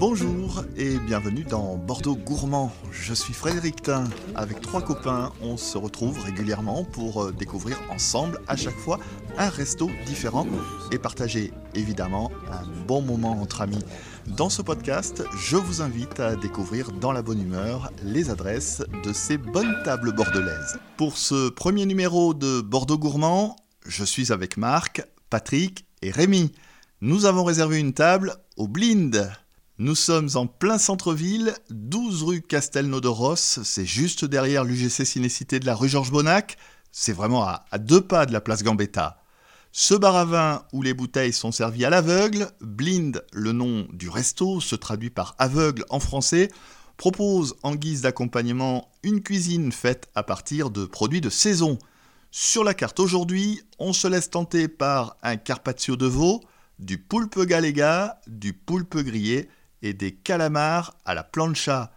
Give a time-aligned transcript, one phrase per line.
[0.00, 2.72] Bonjour et bienvenue dans Bordeaux Gourmand.
[2.90, 4.04] Je suis Frédéric Tin.
[4.34, 8.98] Avec trois copains, on se retrouve régulièrement pour euh, découvrir ensemble à chaque fois
[9.36, 10.46] un resto différent
[10.90, 13.84] et partager évidemment un bon moment entre amis.
[14.26, 19.12] Dans ce podcast, je vous invite à découvrir dans la bonne humeur les adresses de
[19.12, 20.78] ces bonnes tables bordelaises.
[20.96, 23.54] Pour ce premier numéro de Bordeaux Gourmand,
[23.86, 26.52] je suis avec Marc, Patrick et Rémi.
[27.02, 29.30] Nous avons réservé une table au Blind.
[29.80, 35.58] Nous sommes en plein centre-ville, 12 rue Castelnau de Rosse, c'est juste derrière l'UGC Cinécité
[35.58, 36.58] de la rue Georges Bonnac,
[36.92, 39.22] c'est vraiment à, à, deux pas de la place Gambetta.
[39.72, 44.10] Ce bar à vin où les bouteilles sont servies à l'aveugle, Blind, le nom du
[44.10, 46.50] resto, se traduit par aveugle en français,
[46.98, 51.78] propose en guise d'accompagnement une cuisine faite à partir de produits de saison.
[52.30, 56.42] Sur la carte aujourd'hui, on se laisse tenter par un carpaccio de veau,
[56.78, 59.48] du poulpe galega, du poulpe grillé
[59.82, 61.90] et des calamars à la plancha.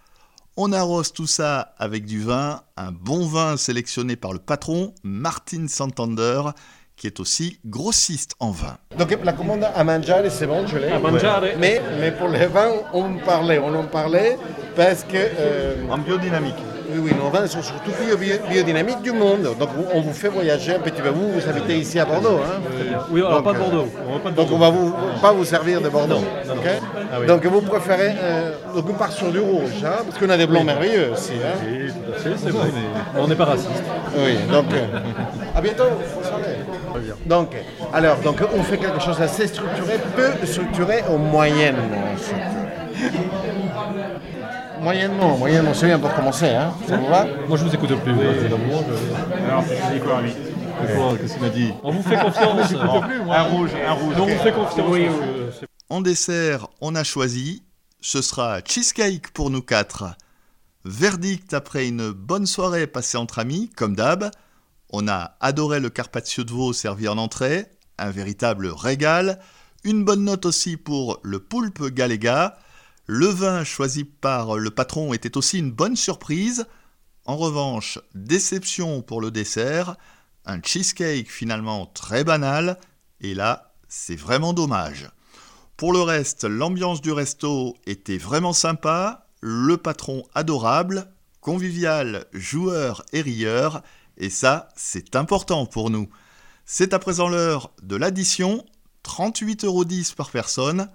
[0.56, 5.68] On arrose tout ça avec du vin, un bon vin sélectionné par le patron Martin
[5.68, 6.44] Santander,
[6.96, 8.78] qui est aussi grossiste en vin.
[8.98, 10.92] Donc la commande à manger, c'est bon, je l'ai.
[11.58, 14.38] Mais, mais pour les vins, on parlait, on en parlait
[14.76, 15.18] parce que...
[15.18, 16.56] euh, En biodynamique.
[16.92, 19.44] oui, oui, nos vins sont surtout bio, bio- biodynamiques du monde.
[19.60, 21.10] Donc on vous fait voyager un petit peu.
[21.10, 22.40] Vous, vous habitez ici à Bordeaux.
[22.44, 22.62] Hein
[23.12, 23.88] Oui, alors Donc, pas de euh, Bordeaux.
[24.10, 24.56] On va pas de Donc Bordeaux.
[24.56, 26.16] on va vous, pas vous servir de Bordeaux.
[26.16, 26.22] non,
[26.54, 26.54] non.
[26.62, 26.68] ok
[27.12, 27.28] Ah oui.
[27.28, 28.14] Donc vous préférez...
[28.22, 31.34] euh, donc on part sur du rouge, hein, parce qu'on a des blancs merveilleux aussi.
[31.34, 33.70] Hein Oui, tout à fait, c'est vrai, mais on n'est pas raciste.
[34.18, 34.66] Oui, donc
[35.56, 35.84] à bientôt.
[37.26, 37.56] Donc,
[37.94, 41.76] alors, donc on fait quelque chose d'assez structuré, peu structuré ou moyenne
[42.18, 42.50] structuré.
[44.84, 48.12] Moyennement, moyennement, c'est bien pour commencer, hein Ça vous va Moi, je vous écoute plus.
[48.12, 48.84] évidemment.
[49.48, 50.34] Alors, dis quoi, lui
[51.22, 52.74] Qu'est-ce qu'il a dit On vous fait confiance.
[52.74, 54.16] Un rouge, un rouge.
[54.20, 54.96] On vous fait confiance.
[55.60, 57.64] c'est- En dessert, on a choisi,
[58.02, 60.16] ce sera cheesecake pour nous quatre.
[60.86, 64.30] Verdict après une bonne soirée passée entre amis, comme d'hab.
[64.92, 67.66] On a adoré le carpaccio de veau servi en entrée,
[67.98, 69.40] un véritable régal.
[69.86, 72.58] Une bonne note aussi pour le poulpe galega.
[73.06, 76.66] Le vin choisi par le patron était aussi une bonne surprise.
[77.26, 79.98] En revanche, déception pour le dessert,
[80.46, 82.78] un cheesecake finalement très banal,
[83.20, 85.10] et là, c'est vraiment dommage.
[85.76, 91.12] Pour le reste, l'ambiance du resto était vraiment sympa, le patron adorable,
[91.42, 93.84] convivial, joueur et rieur,
[94.18, 96.10] et ça, c'est important pour nous.
[96.66, 98.66] C'est à présent l'heure de l'addition,
[99.04, 100.90] 38,10€ par personne.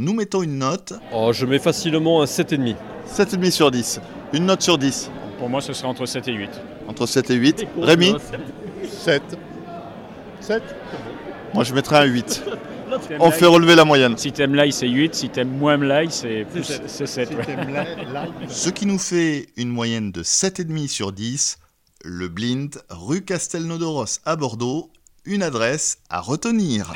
[0.00, 2.76] Nous mettons une note, Oh, je mets facilement un 7,5.
[3.12, 4.00] 7,5 sur 10.
[4.32, 5.10] Une note sur 10,
[5.40, 6.50] Pour moi, ce serait entre 7 et 8.
[6.86, 7.66] entre 7 et 8.
[7.80, 8.14] Rémi
[8.88, 9.22] 7.
[10.40, 10.62] 7
[11.52, 12.44] Moi je mettrais un 8.
[13.18, 14.16] On fait relever la moyenne.
[14.16, 15.14] Si t'aimes l'ail, c'est 8.
[15.16, 17.30] Si t'aimes moins l'ail, c'est plus- c'est 7.
[17.30, 17.44] ouais.
[18.48, 21.58] Ce qui nous fait une moyenne de 7,5 sur 10,
[22.04, 24.90] le Blind, rue Castelnau-de-Rosse à Bordeaux,
[25.24, 26.94] une adresse à retenir.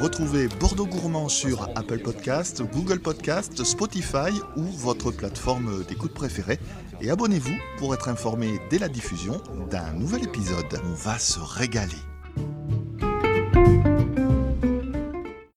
[0.00, 6.58] Retrouvez Bordeaux Gourmand sur Apple Podcast, Google Podcast, Spotify ou votre plateforme d'écoute préférée
[7.00, 9.40] et abonnez-vous pour être informé dès la diffusion
[9.70, 10.80] d'un nouvel épisode.
[10.84, 12.11] On va se régaler.